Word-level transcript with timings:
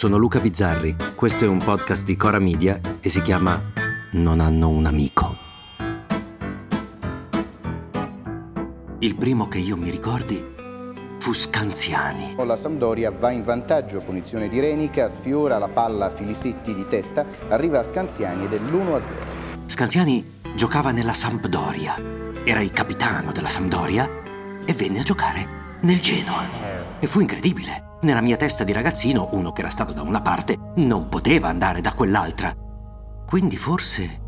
sono 0.00 0.16
Luca 0.16 0.38
Bizzarri, 0.38 0.96
questo 1.14 1.44
è 1.44 1.46
un 1.46 1.58
podcast 1.58 2.06
di 2.06 2.16
Cora 2.16 2.38
Media 2.38 2.80
e 3.00 3.10
si 3.10 3.20
chiama 3.20 3.60
Non 4.12 4.40
hanno 4.40 4.70
un 4.70 4.86
amico. 4.86 5.36
Il 9.00 9.14
primo 9.14 9.46
che 9.46 9.58
io 9.58 9.76
mi 9.76 9.90
ricordi 9.90 10.42
fu 11.18 11.34
Scanziani. 11.34 12.34
La 12.34 12.56
Sampdoria 12.56 13.10
va 13.10 13.30
in 13.30 13.42
vantaggio, 13.42 14.00
punizione 14.00 14.48
di 14.48 14.58
Renica, 14.58 15.10
sfiora 15.10 15.58
la 15.58 15.68
palla 15.68 16.06
a 16.06 16.14
Filisetti 16.14 16.74
di 16.74 16.86
testa, 16.88 17.26
arriva 17.50 17.80
a 17.80 17.84
Scanziani 17.84 18.46
ed 18.46 18.54
è 18.54 18.58
l'1-0. 18.58 19.02
Scanziani 19.66 20.40
giocava 20.56 20.92
nella 20.92 21.12
Sampdoria, 21.12 21.94
era 22.42 22.62
il 22.62 22.72
capitano 22.72 23.32
della 23.32 23.50
Sampdoria 23.50 24.08
e 24.64 24.72
venne 24.72 25.00
a 25.00 25.02
giocare 25.02 25.46
nel 25.82 26.00
Genoa. 26.00 26.98
E 26.98 27.06
fu 27.06 27.20
incredibile. 27.20 27.88
Nella 28.02 28.22
mia 28.22 28.36
testa 28.36 28.64
di 28.64 28.72
ragazzino, 28.72 29.28
uno 29.32 29.52
che 29.52 29.60
era 29.60 29.68
stato 29.68 29.92
da 29.92 30.00
una 30.00 30.22
parte 30.22 30.56
non 30.76 31.10
poteva 31.10 31.48
andare 31.48 31.82
da 31.82 31.92
quell'altra. 31.92 32.50
Quindi 33.26 33.58
forse 33.58 34.20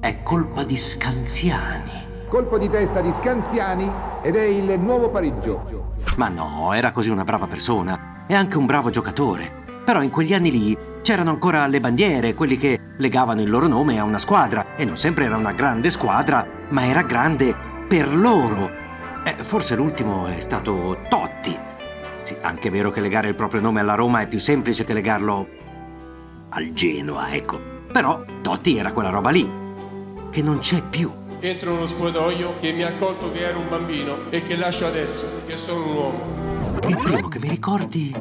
è 0.00 0.24
colpa 0.24 0.64
di 0.64 0.74
Scanziani. 0.74 2.26
Colpo 2.28 2.58
di 2.58 2.68
testa 2.68 3.00
di 3.00 3.12
Scanziani 3.12 3.88
ed 4.22 4.34
è 4.34 4.42
il 4.42 4.80
nuovo 4.80 5.08
pareggio. 5.08 5.94
Ma 6.16 6.28
no, 6.30 6.72
era 6.72 6.90
così 6.90 7.10
una 7.10 7.22
brava 7.22 7.46
persona 7.46 8.24
e 8.26 8.34
anche 8.34 8.58
un 8.58 8.66
bravo 8.66 8.90
giocatore. 8.90 9.82
Però 9.84 10.02
in 10.02 10.10
quegli 10.10 10.34
anni 10.34 10.50
lì 10.50 10.76
c'erano 11.00 11.30
ancora 11.30 11.68
le 11.68 11.78
bandiere, 11.78 12.34
quelli 12.34 12.56
che 12.56 12.76
legavano 12.96 13.40
il 13.40 13.50
loro 13.50 13.68
nome 13.68 14.00
a 14.00 14.04
una 14.04 14.18
squadra 14.18 14.74
e 14.74 14.84
non 14.84 14.96
sempre 14.96 15.26
era 15.26 15.36
una 15.36 15.52
grande 15.52 15.90
squadra, 15.90 16.44
ma 16.70 16.86
era 16.86 17.02
grande 17.02 17.54
per 17.86 18.12
loro. 18.12 18.68
Eh, 19.22 19.44
forse 19.44 19.76
l'ultimo 19.76 20.26
è 20.26 20.40
stato 20.40 20.98
Totti 21.08 21.68
sì, 22.22 22.36
anche 22.40 22.68
è 22.68 22.70
vero 22.70 22.90
che 22.90 23.00
legare 23.00 23.28
il 23.28 23.34
proprio 23.34 23.60
nome 23.60 23.80
alla 23.80 23.94
Roma 23.94 24.20
è 24.20 24.28
più 24.28 24.38
semplice 24.38 24.84
che 24.84 24.92
legarlo 24.92 25.48
al 26.50 26.72
Genoa, 26.72 27.32
ecco. 27.32 27.60
Però 27.92 28.24
Totti 28.40 28.76
era 28.76 28.92
quella 28.92 29.10
roba 29.10 29.30
lì, 29.30 29.50
che 30.30 30.42
non 30.42 30.58
c'è 30.60 30.82
più. 30.82 31.12
Entro 31.40 31.70
in 31.70 31.76
uno 31.78 31.86
spogliatoio 31.86 32.58
che 32.60 32.72
mi 32.72 32.82
ha 32.82 32.88
accolto 32.88 33.32
che 33.32 33.40
ero 33.40 33.58
un 33.58 33.68
bambino 33.68 34.30
e 34.30 34.42
che 34.42 34.56
lascio 34.56 34.86
adesso, 34.86 35.42
che 35.46 35.56
sono 35.56 35.84
un 35.84 35.96
uomo. 35.96 36.78
Il 36.86 36.96
primo 36.96 37.28
che 37.28 37.38
mi 37.38 37.48
ricordi 37.48 38.14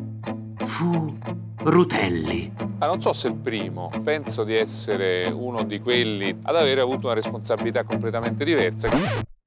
fu 0.66 1.17
Rutelli. 1.61 2.53
Ah, 2.80 2.88
non 2.88 3.02
so 3.02 3.11
se 3.11 3.28
il 3.28 3.36
primo, 3.36 3.91
penso 4.03 4.45
di 4.45 4.56
essere 4.56 5.28
uno 5.28 5.63
di 5.63 5.80
quelli 5.80 6.38
ad 6.44 6.56
avere 6.56 6.80
avuto 6.80 7.08
una 7.08 7.16
responsabilità 7.16 7.84
completamente 7.84 8.45
diversa. 8.45 8.89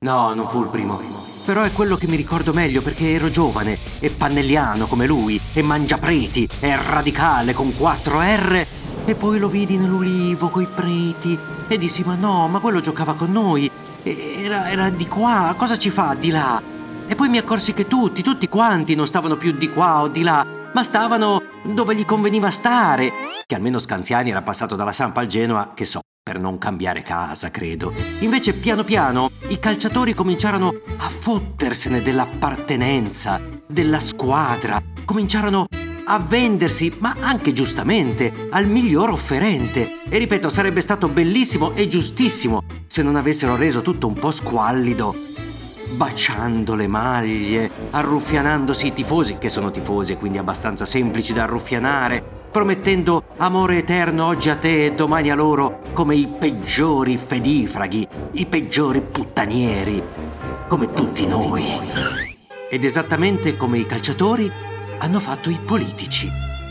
No, 0.01 0.35
non 0.35 0.47
fu 0.47 0.61
il 0.61 0.69
primo. 0.69 1.22
Però 1.45 1.63
è 1.63 1.73
quello 1.73 1.97
che 1.97 2.07
mi 2.07 2.17
ricordo 2.17 2.53
meglio 2.53 2.83
perché 2.83 3.13
ero 3.13 3.29
giovane 3.29 3.79
e 3.99 4.11
pannelliano 4.11 4.87
come 4.87 5.07
lui 5.07 5.41
e 5.53 5.63
mangiapreti 5.63 6.49
e 6.61 6.77
radicale 6.77 7.53
con 7.53 7.75
4 7.75 8.21
R 8.21 8.67
e 9.05 9.15
poi 9.17 9.39
lo 9.39 9.49
vidi 9.49 9.77
nell'ulivo 9.77 10.49
coi 10.51 10.67
preti 10.67 11.37
e 11.67 11.79
dissi 11.79 12.05
ma 12.05 12.15
no, 12.15 12.47
ma 12.47 12.61
quello 12.61 12.81
giocava 12.81 13.15
con 13.15 13.33
noi. 13.33 13.71
Era, 14.05 14.71
era 14.71 14.91
di 14.91 15.09
qua, 15.09 15.55
cosa 15.57 15.77
ci 15.77 15.91
fa 15.91 16.15
di 16.15 16.31
là? 16.31 16.63
E 17.07 17.15
poi 17.15 17.29
mi 17.29 17.39
accorsi 17.39 17.73
che 17.75 17.89
tutti, 17.89 18.23
tutti 18.23 18.49
quanti 18.49 18.95
non 18.95 19.07
stavano 19.07 19.37
più 19.37 19.53
di 19.53 19.69
qua 19.71 20.03
o 20.03 20.09
di 20.09 20.23
là, 20.23 20.47
ma 20.73 20.83
stavano 20.83 21.43
dove 21.65 21.95
gli 21.95 22.05
conveniva 22.05 22.51
stare. 22.51 23.13
Che 23.45 23.55
almeno 23.55 23.79
Scanziani 23.79 24.31
era 24.31 24.43
passato 24.43 24.77
dalla 24.77 24.93
Sampa 24.93 25.21
al 25.21 25.27
Genoa, 25.27 25.73
che 25.75 25.85
so, 25.85 26.02
per 26.33 26.39
non 26.39 26.57
cambiare 26.57 27.03
casa, 27.03 27.51
credo. 27.51 27.93
Invece 28.21 28.55
piano 28.55 28.85
piano 28.85 29.31
i 29.49 29.59
calciatori 29.59 30.15
cominciarono 30.15 30.73
a 30.99 31.09
fottersene 31.09 32.01
dell'appartenenza, 32.01 33.41
della 33.67 33.99
squadra, 33.99 34.81
cominciarono 35.05 35.67
a 36.05 36.19
vendersi, 36.21 36.95
ma 36.99 37.17
anche 37.19 37.53
giustamente, 37.53 38.49
al 38.51 38.67
miglior 38.69 39.11
offerente. 39.11 39.99
E 40.09 40.19
ripeto, 40.19 40.49
sarebbe 40.49 40.81
stato 40.81 41.09
bellissimo 41.09 41.73
e 41.73 41.89
giustissimo 41.89 42.63
se 42.87 43.03
non 43.03 43.17
avessero 43.17 43.57
reso 43.57 43.83
tutto 43.83 44.07
un 44.07 44.15
po' 44.15 44.31
squallido. 44.31 45.15
Baciando 45.97 46.77
le 46.77 46.87
maglie, 46.87 47.71
arruffianandosi 47.91 48.87
i 48.87 48.93
tifosi, 48.93 49.39
che 49.39 49.49
sono 49.49 49.71
tifosi 49.71 50.13
e 50.13 50.17
quindi 50.19 50.39
abbastanza 50.39 50.87
semplici 50.87 51.33
da 51.33 51.43
arruffianare, 51.43 52.42
promettendo 52.53 53.25
amore 53.39 53.79
eterno 53.79 54.27
oggi 54.27 54.51
a 54.51 54.57
te 54.57 54.85
e 54.85 54.93
domani 54.93 55.31
a 55.31 55.35
loro 55.35 55.81
come 55.95 56.15
i 56.15 56.29
peggiori 56.29 57.17
fedifraghi, 57.17 58.07
i 58.33 58.45
peggiori 58.45 59.01
puttanieri, 59.01 60.03
come 60.69 60.93
tutti 60.93 61.27
noi. 61.27 61.65
Ed 62.71 62.85
esattamente 62.85 63.57
come 63.57 63.79
i 63.79 63.87
calciatori 63.87 64.53
hanno 64.99 65.19
fatto 65.19 65.49
i 65.49 65.59
politici, 65.65 66.31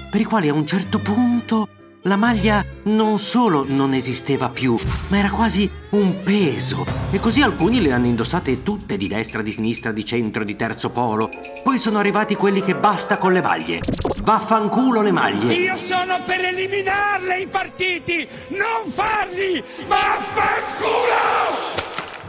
per 0.09 0.21
i 0.21 0.25
quali 0.25 0.49
a 0.49 0.53
un 0.53 0.67
certo 0.67 0.99
punto 0.99 1.67
la 2.03 2.16
maglia 2.16 2.66
non 2.84 3.19
solo 3.19 3.63
non 3.67 3.94
esisteva 3.94 4.50
più, 4.50 4.75
ma 5.09 5.19
era 5.19 5.29
quasi 5.29 5.69
un 5.91 6.23
peso. 6.23 6.85
E 7.12 7.19
così 7.19 7.41
alcuni 7.41 7.81
le 7.81 7.91
hanno 7.91 8.07
indossate 8.07 8.63
tutte 8.63 8.97
di 8.97 9.07
destra, 9.07 9.41
di 9.41 9.51
sinistra, 9.51 9.91
di 9.91 10.03
centro, 10.03 10.44
di 10.44 10.56
terzo 10.56 10.90
polo. 10.90 11.29
Poi 11.63 11.78
sono 11.78 12.00
arrivati 12.00 12.35
quelli 12.35 12.61
che 12.61 12.75
basta 12.75 13.17
con 13.17 13.34
le 13.34 13.41
maglie. 13.41 13.81
Vaffanculo 14.23 15.01
le 15.01 15.11
maglie. 15.11 15.53
Io 15.53 15.78
sono 15.78 16.23
per 16.25 16.44
eliminarle 16.44 17.41
i 17.41 17.47
partiti, 17.47 18.28
non 18.50 18.91
farli! 18.94 19.63
Vaffanculo! 19.88 21.50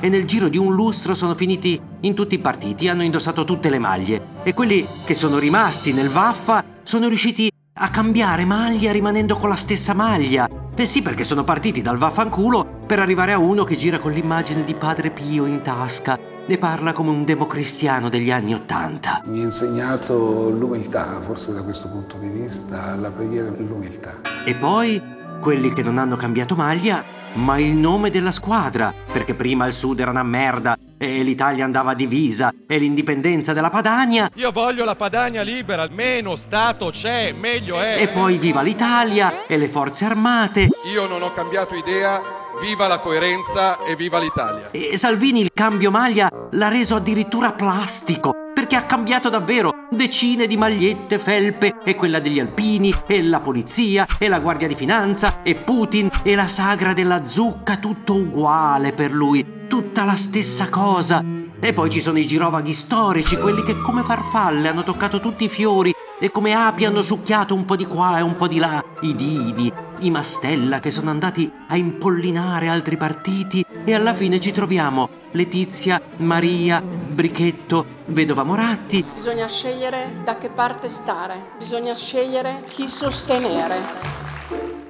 E 0.00 0.08
nel 0.08 0.24
giro 0.26 0.48
di 0.48 0.58
un 0.58 0.74
lustro 0.74 1.14
sono 1.14 1.34
finiti 1.34 1.80
in 2.00 2.14
tutti 2.14 2.34
i 2.34 2.40
partiti, 2.40 2.88
hanno 2.88 3.04
indossato 3.04 3.44
tutte 3.44 3.70
le 3.70 3.78
maglie. 3.78 4.40
E 4.42 4.52
quelli 4.52 4.86
che 5.04 5.14
sono 5.14 5.38
rimasti 5.38 5.92
nel 5.92 6.08
Vaffa 6.08 6.64
sono 6.82 7.06
riusciti 7.06 7.51
a 7.74 7.90
cambiare 7.90 8.44
maglia 8.44 8.92
rimanendo 8.92 9.36
con 9.36 9.48
la 9.48 9.56
stessa 9.56 9.94
maglia. 9.94 10.48
Eh 10.74 10.84
sì, 10.84 11.02
perché 11.02 11.24
sono 11.24 11.44
partiti 11.44 11.80
dal 11.80 11.98
vaffanculo 11.98 12.80
per 12.86 12.98
arrivare 12.98 13.32
a 13.32 13.38
uno 13.38 13.64
che 13.64 13.76
gira 13.76 13.98
con 13.98 14.12
l'immagine 14.12 14.64
di 14.64 14.74
Padre 14.74 15.10
Pio 15.10 15.46
in 15.46 15.62
tasca 15.62 16.18
e 16.46 16.58
parla 16.58 16.92
come 16.92 17.10
un 17.10 17.24
democristiano 17.24 18.08
degli 18.08 18.30
anni 18.30 18.52
Ottanta. 18.54 19.22
Mi 19.24 19.40
ha 19.40 19.44
insegnato 19.44 20.50
l'umiltà, 20.50 21.20
forse 21.20 21.52
da 21.52 21.62
questo 21.62 21.88
punto 21.88 22.16
di 22.18 22.28
vista, 22.28 22.94
la 22.96 23.10
preghiera 23.10 23.48
l'umiltà. 23.48 24.20
E 24.44 24.54
poi 24.54 25.00
quelli 25.42 25.72
che 25.72 25.82
non 25.82 25.98
hanno 25.98 26.14
cambiato 26.14 26.54
maglia, 26.54 27.04
ma 27.32 27.58
il 27.58 27.72
nome 27.72 28.10
della 28.10 28.30
squadra, 28.30 28.94
perché 29.12 29.34
prima 29.34 29.66
il 29.66 29.72
Sud 29.72 29.98
era 29.98 30.12
una 30.12 30.22
merda 30.22 30.78
e 30.96 31.24
l'Italia 31.24 31.64
andava 31.64 31.94
divisa 31.94 32.54
e 32.64 32.78
l'indipendenza 32.78 33.52
della 33.52 33.68
Padania. 33.68 34.30
Io 34.34 34.52
voglio 34.52 34.84
la 34.84 34.94
Padania 34.94 35.42
libera, 35.42 35.82
almeno 35.82 36.36
Stato 36.36 36.90
c'è, 36.90 37.32
meglio 37.32 37.80
è. 37.80 38.00
E 38.00 38.06
poi 38.06 38.38
viva 38.38 38.62
l'Italia 38.62 39.44
e 39.48 39.56
le 39.56 39.68
forze 39.68 40.04
armate. 40.04 40.68
Io 40.94 41.08
non 41.08 41.22
ho 41.22 41.32
cambiato 41.34 41.74
idea, 41.74 42.22
viva 42.60 42.86
la 42.86 43.00
coerenza 43.00 43.82
e 43.82 43.96
viva 43.96 44.20
l'Italia. 44.20 44.70
E 44.70 44.96
Salvini 44.96 45.40
il 45.40 45.50
cambio 45.52 45.90
maglia 45.90 46.30
l'ha 46.52 46.68
reso 46.68 46.94
addirittura 46.94 47.50
plastico 47.50 48.41
perché 48.72 48.76
ha 48.76 48.82
cambiato 48.82 49.28
davvero. 49.28 49.70
Decine 49.90 50.46
di 50.46 50.56
magliette, 50.56 51.18
felpe 51.18 51.80
e 51.84 51.94
quella 51.94 52.20
degli 52.20 52.40
alpini 52.40 52.92
e 53.06 53.22
la 53.22 53.40
polizia 53.40 54.06
e 54.18 54.28
la 54.28 54.40
guardia 54.40 54.66
di 54.66 54.74
finanza 54.74 55.42
e 55.42 55.56
Putin 55.56 56.08
e 56.22 56.34
la 56.34 56.46
sagra 56.46 56.94
della 56.94 57.24
zucca, 57.24 57.76
tutto 57.76 58.14
uguale 58.14 58.92
per 58.92 59.12
lui. 59.12 59.66
Tutta 59.68 60.04
la 60.04 60.14
stessa 60.14 60.70
cosa. 60.70 61.22
E 61.60 61.72
poi 61.74 61.90
ci 61.90 62.00
sono 62.00 62.18
i 62.18 62.26
girovaghi 62.26 62.72
storici, 62.72 63.36
quelli 63.36 63.62
che 63.62 63.78
come 63.78 64.02
farfalle 64.02 64.68
hanno 64.68 64.84
toccato 64.84 65.20
tutti 65.20 65.44
i 65.44 65.48
fiori 65.48 65.92
e 66.18 66.30
come 66.30 66.54
api 66.54 66.86
hanno 66.86 67.02
succhiato 67.02 67.54
un 67.54 67.64
po' 67.64 67.76
di 67.76 67.84
qua 67.84 68.18
e 68.18 68.22
un 68.22 68.36
po' 68.36 68.48
di 68.48 68.58
là, 68.58 68.82
i 69.02 69.14
divi, 69.14 69.70
i 69.98 70.10
Mastella 70.10 70.78
che 70.80 70.90
sono 70.90 71.10
andati 71.10 71.50
a 71.68 71.76
impollinare 71.76 72.68
altri 72.68 72.96
partiti 72.96 73.64
e 73.84 73.94
alla 73.94 74.14
fine 74.14 74.40
ci 74.40 74.52
troviamo. 74.52 75.08
Letizia, 75.32 76.00
Maria, 76.18 76.80
Brichetto, 76.82 77.84
Vedova 78.06 78.42
Moratti. 78.42 79.04
Bisogna 79.14 79.46
scegliere 79.46 80.20
da 80.24 80.36
che 80.38 80.48
parte 80.48 80.88
stare, 80.88 81.52
bisogna 81.58 81.94
scegliere 81.94 82.64
chi 82.68 82.86
sostenere. 82.86 83.76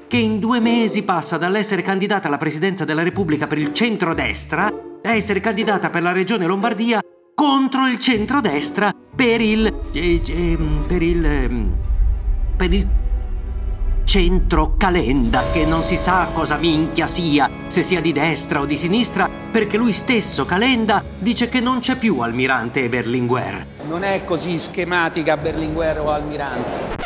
Che 0.07 0.17
in 0.17 0.39
due 0.39 0.61
mesi 0.61 1.05
passa 1.05 1.39
dall'essere 1.39 1.83
candidata 1.83 2.29
alla 2.29 2.39
presidenza 2.39 2.85
della 2.85 3.03
Repubblica 3.03 3.47
per 3.47 3.59
il 3.59 3.73
centrodestra 3.73 4.67
a 4.67 5.15
essere 5.15 5.41
candidata 5.41 5.91
per 5.91 6.03
la 6.03 6.13
regione 6.13 6.47
Lombardia 6.47 7.01
contro 7.35 7.87
il 7.87 7.99
centrodestra 7.99 8.93
per 9.15 9.41
il... 9.41 9.67
Eh, 9.93 10.23
eh, 10.27 10.59
per 10.87 11.03
il... 11.03 11.25
Eh, 11.25 11.67
per 12.57 12.73
il 12.73 13.02
centro 14.05 14.77
Calenda, 14.77 15.43
che 15.53 15.65
non 15.65 15.83
si 15.83 15.97
sa 15.97 16.29
cosa 16.33 16.57
minchia 16.57 17.07
sia, 17.07 17.51
se 17.67 17.83
sia 17.83 18.01
di 18.01 18.13
destra 18.13 18.61
o 18.61 18.67
di 18.67 18.77
sinistra, 18.77 19.29
perché 19.29 19.77
lui 19.77 19.93
stesso, 19.93 20.45
Calenda, 20.45 21.05
dice 21.19 21.49
che 21.49 21.61
non 21.61 21.81
c'è 21.81 21.97
più 21.97 22.21
Almirante 22.21 22.85
e 22.85 22.89
Berlinguer. 22.89 23.67
Non 23.87 24.05
è 24.05 24.25
così 24.25 24.59
schematica 24.59 25.37
Berlinguer 25.37 26.01
o 26.01 26.11
Almirante 26.11 27.03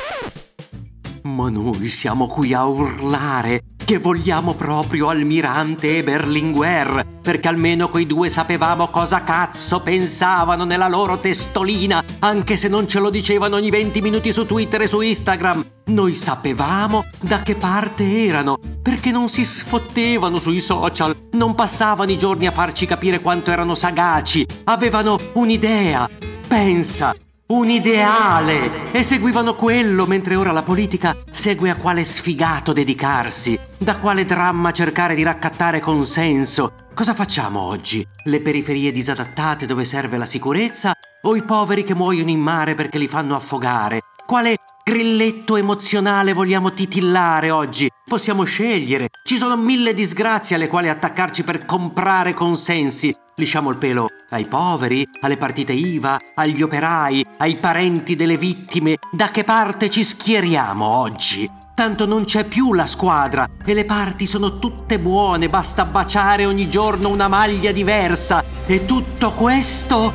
ma 1.27 1.51
noi 1.51 1.87
siamo 1.89 2.29
qui 2.29 2.55
a 2.55 2.65
urlare 2.65 3.61
che 3.87 3.99
vogliamo 3.99 4.55
proprio 4.55 5.09
Almirante 5.11 5.99
e 5.99 6.03
Berlinguer, 6.03 7.07
perché 7.23 7.47
almeno 7.47 7.89
quei 7.89 8.05
due 8.05 8.29
sapevamo 8.29 8.89
cosa 8.89 9.23
cazzo 9.23 9.79
pensavano 9.79 10.65
nella 10.65 10.89
loro 10.89 11.19
testolina, 11.19 12.03
anche 12.19 12.57
se 12.57 12.67
non 12.67 12.89
ce 12.89 12.99
lo 12.99 13.11
dicevano 13.11 13.55
ogni 13.55 13.71
20 13.71 14.03
minuti 14.03 14.33
su 14.33 14.45
Twitter 14.45 14.83
e 14.83 14.89
su 14.89 15.01
Instagram. 15.01 15.65
Noi 15.85 16.15
sapevamo 16.15 17.05
da 17.21 17.43
che 17.43 17.55
parte 17.55 18.27
erano, 18.27 18.59
perché 18.83 19.13
non 19.13 19.29
si 19.29 19.45
sfottevano 19.45 20.41
sui 20.41 20.61
social, 20.61 21.15
non 21.31 21.55
passavano 21.55 22.11
i 22.11 22.19
giorni 22.19 22.49
a 22.49 22.53
farci 22.53 22.87
capire 22.87 23.21
quanto 23.21 23.53
erano 23.53 23.77
sagaci, 23.77 24.45
avevano 24.65 25.17
un'idea. 25.35 26.11
Pensa, 26.49 27.15
un 27.49 27.69
ideale 27.69 28.91
e 28.91 29.05
seguivano 29.05 29.55
quello 29.55 30.05
mentre 30.07 30.35
ora 30.35 30.51
la 30.51 30.65
politica 30.65 31.17
segue 31.31 31.71
a 31.71 31.77
quale 31.77 32.03
sfigato 32.03 32.73
dedicarsi, 32.73 33.59
da 33.79 33.97
quale 33.97 34.25
dramma 34.25 34.73
cercare 34.73 35.15
di 35.15 35.23
raccattare 35.23 35.79
consenso. 35.79 36.87
Cosa 36.93 37.15
facciamo 37.15 37.61
oggi? 37.61 38.05
Le 38.25 38.41
periferie 38.41 38.91
disadattate 38.91 39.67
dove 39.67 39.85
serve 39.85 40.17
la 40.17 40.27
sicurezza 40.27 40.93
o 41.23 41.37
i 41.37 41.45
poveri 41.45 41.85
che 41.85 41.95
muoiono 41.95 42.31
in 42.31 42.41
mare 42.41 42.75
perché 42.75 42.99
li 42.99 43.07
fanno 43.07 43.37
affogare? 43.37 44.01
Quale 44.27 44.57
grilletto 44.89 45.57
emozionale 45.57 46.33
vogliamo 46.33 46.73
titillare 46.73 47.51
oggi? 47.51 47.91
Possiamo 48.05 48.45
scegliere. 48.45 49.09
Ci 49.25 49.37
sono 49.37 49.57
mille 49.57 49.93
disgrazie 49.95 50.55
alle 50.55 50.69
quali 50.69 50.89
attaccarci 50.89 51.43
per 51.43 51.65
comprare 51.65 52.35
consensi. 52.35 53.13
Lisciamo 53.35 53.71
il 53.71 53.79
pelo 53.79 54.07
ai 54.31 54.47
poveri, 54.47 55.05
alle 55.23 55.37
partite 55.39 55.73
IVA, 55.73 56.19
agli 56.37 56.63
operai, 56.63 57.25
ai 57.39 57.57
parenti 57.57 58.15
delle 58.15 58.39
vittime. 58.39 58.99
Da 59.11 59.31
che 59.33 59.43
parte 59.43 59.91
ci 59.91 60.05
schieriamo 60.05 60.85
oggi? 60.85 61.51
Tanto 61.75 62.07
non 62.07 62.25
c'è 62.25 62.45
più 62.45 62.73
la 62.73 62.87
squadra 62.87 63.49
e 63.65 63.75
le 63.75 63.85
parti 63.85 64.25
sono 64.25 64.61
tutte 64.61 65.01
buone, 65.01 65.51
basta 65.51 65.85
baciare 65.85 66.47
ogni 66.47 66.71
giorno 66.71 67.09
una 67.09 67.27
maglia 67.27 67.73
diversa. 67.73 68.45
E 68.65 68.85
tutto 68.85 69.33
questo 69.33 70.13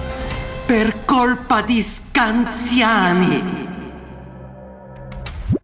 per 0.65 1.03
colpa 1.03 1.61
di 1.61 1.81
Scanziani. 1.81 3.70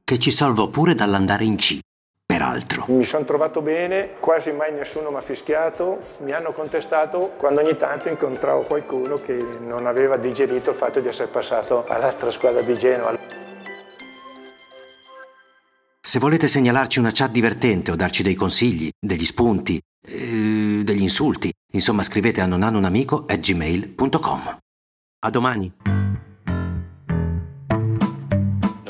Che 0.08 0.20
ci 0.20 0.32
salvò 0.32 0.70
pure 0.70 0.96
dall'andare 0.96 1.44
in 1.44 1.58
C 1.58 1.80
peraltro. 2.26 2.86
Mi 2.88 3.04
sono 3.04 3.26
trovato 3.26 3.62
bene, 3.62 4.12
quasi 4.22 4.54
mai 4.54 4.72
nessuno 4.72 5.12
mi 5.12 5.18
ha 5.18 5.22
fischiato, 5.22 6.00
mi 6.20 6.32
hanno 6.32 6.54
contestato 6.54 7.34
quando 7.36 7.60
ogni 7.60 7.76
tanto 7.76 8.08
incontravo 8.08 8.62
qualcuno 8.62 9.20
che 9.20 9.34
non 9.34 9.86
aveva 9.86 10.16
digerito 10.16 10.70
il 10.70 10.78
fatto 10.78 11.02
di 11.02 11.10
essere 11.10 11.28
passato 11.28 11.86
all'altra 11.88 12.32
squadra 12.32 12.62
di 12.62 12.78
Genova. 12.78 13.20
Se 16.00 16.20
volete 16.20 16.48
segnalarci 16.48 17.00
una 17.00 17.12
chat 17.12 17.32
divertente 17.32 17.92
o 17.92 17.98
darci 17.98 18.24
dei 18.24 18.36
consigli, 18.36 18.90
degli 18.98 19.26
spunti, 19.26 19.78
eh, 20.08 20.84
degli 20.86 21.02
insulti, 21.02 21.52
insomma 21.74 22.04
scrivete 22.04 22.40
a 22.40 22.46
nonhannounamico.gmail.com. 22.46 24.58
A 25.20 25.30
domani! 25.30 25.97